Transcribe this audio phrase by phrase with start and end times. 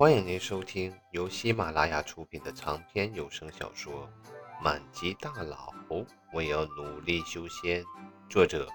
[0.00, 4.08] 欢迎您收听由喜马拉雅出品的长篇有声小说
[4.64, 5.74] 《满级大佬
[6.32, 7.84] 我也要努力修仙》，
[8.26, 8.66] 作者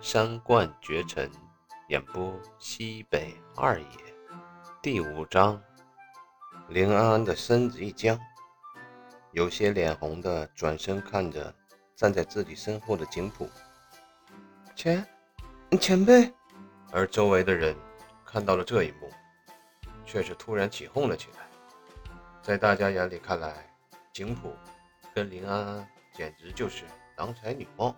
[0.00, 1.30] 山冠绝尘，
[1.90, 3.86] 演播西北二爷。
[4.80, 5.62] 第五章，
[6.70, 8.18] 林安安的身子一僵，
[9.32, 11.54] 有些脸红的转身看着
[11.94, 13.46] 站在自己身后的景普，
[14.74, 15.06] 前
[15.78, 16.32] 前辈，
[16.90, 17.76] 而周围的人
[18.24, 19.10] 看到了这一幕。
[20.10, 21.46] 却是突然起哄了起来，
[22.42, 23.64] 在大家眼里看来，
[24.12, 24.56] 景普
[25.14, 26.82] 跟林安安简直就是
[27.16, 27.94] 郎才女貌，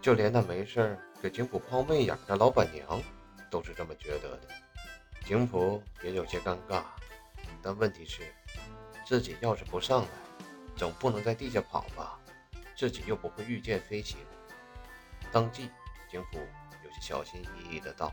[0.00, 3.02] 就连那没事给景普抛媚眼的老板娘
[3.50, 4.48] 都是这么觉得的。
[5.26, 6.84] 景普也有些尴尬，
[7.60, 8.22] 但问题是，
[9.04, 10.08] 自己要是不上来，
[10.74, 12.18] 总不能在地下跑吧？
[12.74, 14.16] 自己又不会御剑飞行。
[15.30, 15.68] 当即，
[16.10, 16.38] 景普
[16.82, 18.10] 有些小心翼翼的道：“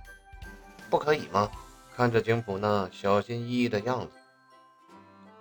[0.92, 1.50] 不可以吗？”
[2.02, 4.18] 看着景普那小心翼翼的样子，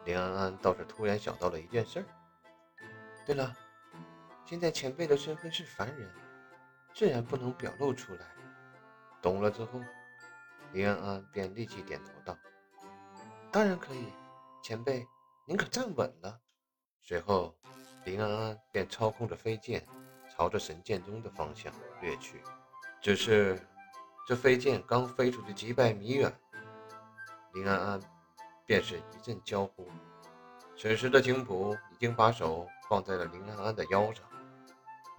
[0.05, 2.05] 林安安倒是突然想到了一件事儿。
[3.25, 3.57] 对了，
[4.45, 6.07] 现在前辈的身份是凡人，
[6.95, 8.27] 自然不能表露出来。
[9.23, 9.81] 懂了之后，
[10.75, 12.37] 林安安便立即点头道
[13.51, 14.13] ：“当然可以，
[14.63, 15.07] 前辈
[15.47, 16.39] 您可站稳了。”
[17.01, 17.57] 随后，
[18.05, 19.83] 林安安便操控着飞剑
[20.31, 22.43] 朝着神剑宗的方向掠去。
[23.01, 23.59] 只是。
[24.29, 26.33] 这飞剑刚飞出去几百米远，
[27.53, 28.01] 林安安
[28.65, 29.89] 便是一阵娇呼。
[30.77, 34.25] 此时的景普已经把手放在了林安安的腰上。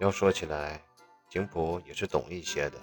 [0.00, 0.82] 要说起来，
[1.28, 2.78] 景普也是懂一些的。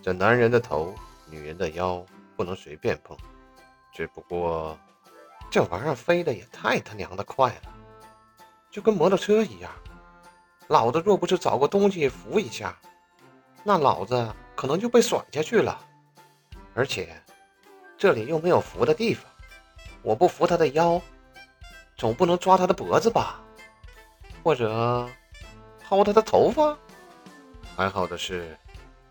[0.00, 0.94] 这男人的头，
[1.26, 2.04] 女人的腰，
[2.36, 3.16] 不能随便碰。
[3.92, 4.78] 只不过，
[5.50, 7.74] 这玩意儿飞的也太他娘的快了，
[8.70, 9.70] 就跟摩托车一样。
[10.68, 12.78] 老子若不是找个东西扶一下，
[13.64, 14.34] 那老子……
[14.54, 15.80] 可能就被甩下去了，
[16.74, 17.20] 而且
[18.02, 19.30] 这里又没有扶的地方，
[20.02, 21.00] 我不扶他的腰，
[21.96, 23.40] 总不能抓他的脖子吧？
[24.42, 25.08] 或者
[25.88, 26.76] 薅他的头发？
[27.76, 28.58] 还好的是，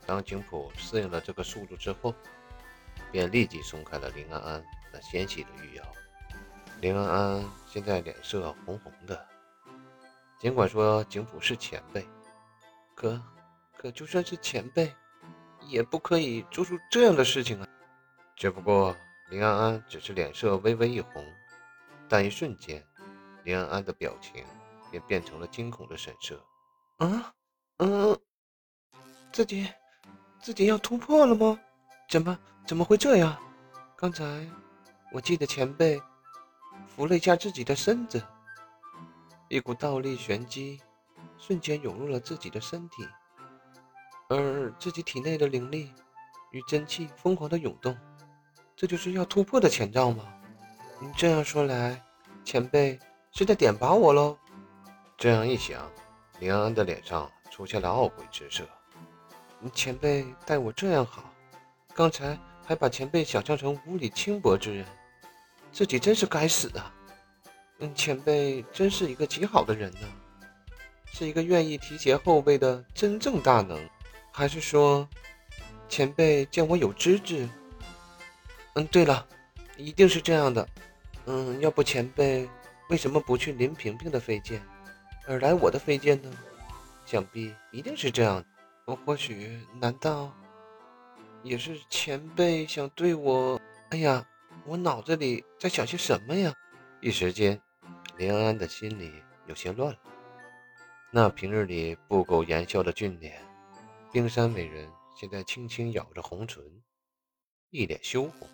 [0.06, 2.14] 当景普适应了这个速度之后，
[3.14, 4.62] 便立即松开了林安安
[4.92, 5.84] 那纤细的玉腰。
[6.82, 9.26] 林安安现在脸色红红的，
[10.38, 12.06] 尽管说景普是前辈，
[12.94, 13.22] 可
[13.78, 14.94] 可就算是前辈。
[15.68, 17.68] 也不可以做出这样的事情啊！
[18.41, 18.97] 只不过
[19.29, 21.24] 林安安只是脸色微微一红，
[22.09, 22.84] 但一瞬间，
[23.44, 24.44] 林安安的表情
[24.90, 26.44] 便变成了惊恐的神色。
[26.97, 27.31] 啊，
[27.78, 28.19] 嗯，
[29.31, 29.72] 自己
[30.40, 31.59] 自己要突破了吗？
[32.09, 32.35] 怎么
[32.66, 33.38] 怎么会这样？
[33.96, 34.50] 刚才
[35.12, 36.02] 我记得前辈
[36.88, 38.19] 扶了一下自己的身子，
[39.50, 40.81] 一股倒立玄机
[41.38, 43.08] 瞬间涌入了自己的身体。
[44.29, 45.94] 而自己体内的灵力
[46.50, 47.96] 与真气疯狂的涌动，
[48.81, 50.25] 这就是要突破的前兆吗？
[51.00, 52.02] 你这样说来，
[52.44, 52.97] 前辈
[53.31, 54.36] 是在点拔我喽？
[55.19, 55.88] 这样一想，
[56.40, 58.64] 林安的脸上出现了懊悔之色。
[59.72, 61.31] 前辈待我这样好，
[61.94, 64.86] 刚才还把前辈想象成无理轻薄之人，
[65.72, 66.91] 自己真是该死啊！
[67.81, 70.08] 嗯，前辈真是一个极好的人呢，
[71.06, 73.80] 是一个愿意提携后辈的真正大能。
[74.31, 75.08] 还是说，
[75.88, 77.47] 前辈见我有资质？
[78.76, 79.28] 嗯，对了，
[79.78, 80.68] 一定是这样的。
[81.26, 82.50] 嗯，要不前辈
[82.90, 84.62] 为什么不去林萍萍的飞剑，
[85.28, 86.32] 而来我的飞剑呢？
[87.06, 88.44] 想必一定是这样。
[88.86, 90.34] 我或许，难道
[91.44, 93.59] 也是前辈想对我？
[93.90, 94.26] 哎呀，
[94.66, 96.53] 我脑子里在想些什么呀？
[97.02, 97.62] 一时间，
[98.18, 99.14] 林安安的心里
[99.48, 100.00] 有些乱了。
[101.12, 103.42] 那平日里不苟言笑的俊脸。
[104.14, 106.64] 冰山美人现在轻轻咬着红唇，
[107.70, 108.48] 一脸羞红。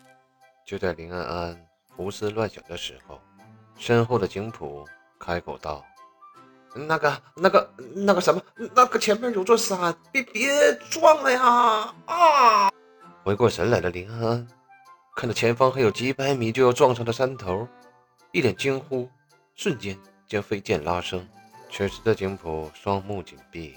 [0.68, 3.22] 就在林安安胡思乱想的时候，
[3.78, 4.86] 身后的景普
[5.18, 5.82] 开口道
[6.76, 8.42] ：“那个、那个、那个什么，
[8.76, 12.70] 那个前面有座山，别别撞了呀！”啊！
[13.24, 14.48] 回过神来的林安安
[15.16, 17.66] 看到前方还有几百米就要撞上的山头，
[18.34, 19.10] 一脸惊呼，
[19.56, 19.98] 瞬间
[20.28, 21.26] 将飞剑拉升。
[21.72, 23.74] 此时的景普双目紧闭。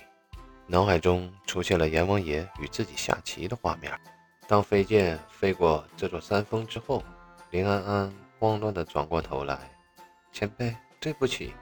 [0.66, 3.96] 脑海中出现了阎王爷与自己下棋的画面。
[4.50, 7.05] 当飞剑飞过这座山峰之后，
[7.50, 9.70] 林安安慌乱地转过头来
[10.32, 11.55] ：“前辈，对不起，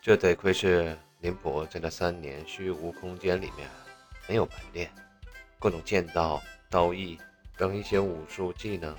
[0.00, 3.68] 这得亏是林婆在那三年虚无空间里面
[4.26, 4.90] 没有白练，
[5.58, 6.40] 各种剑道、
[6.70, 7.18] 刀艺
[7.58, 8.96] 等一些武术技能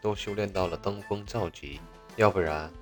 [0.00, 1.78] 都修炼到了登峰造极，
[2.16, 2.72] 要不然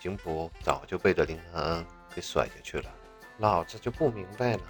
[0.00, 2.90] 景普早就被这林安安给甩下去了。
[3.38, 4.62] 老子就不明白了。”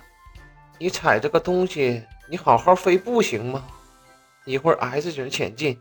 [0.78, 3.66] 你踩这个东西，你好好飞不行吗？
[4.44, 5.80] 一会儿 S 型前进，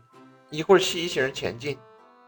[0.50, 1.78] 一会儿 C 型前进，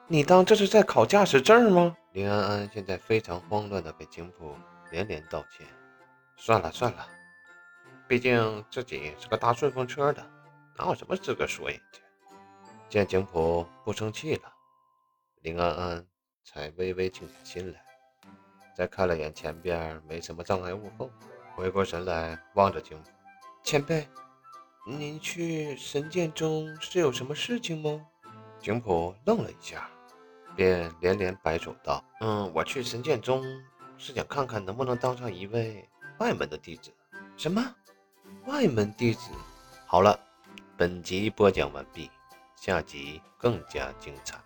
[0.09, 1.97] 你当这是在考驾驶证吗？
[2.13, 4.57] 林安安现在非常慌乱的给景普
[4.91, 5.67] 连连道歉。
[6.37, 7.07] 算了算了，
[8.09, 10.27] 毕竟自己是个搭顺风车的，
[10.77, 12.01] 哪有什么资格说人家？
[12.89, 14.53] 见景普不生气了，
[15.43, 16.07] 林安安
[16.45, 17.81] 才微微静下心来，
[18.77, 21.09] 再看了眼前边没什么障碍物后，
[21.55, 23.11] 回过神来望着景普
[23.63, 24.09] ：“前辈，
[24.87, 28.07] 您去神剑宗是有什么事情吗？”
[28.61, 29.89] 景普愣了一下，
[30.55, 33.43] 便连连摆手道：“嗯，我去神剑宗
[33.97, 35.89] 是想看看能不能当上一位。”
[36.19, 36.93] 外门的弟子？
[37.37, 37.75] 什么？
[38.47, 39.31] 外门弟子？
[39.87, 40.19] 好了，
[40.77, 42.11] 本集播讲完毕，
[42.55, 44.39] 下集更加精彩。